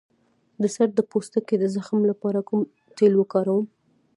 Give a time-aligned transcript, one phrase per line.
[0.61, 2.61] د سر د پوستکي د زخم لپاره کوم
[2.97, 3.65] تېل وکاروم؟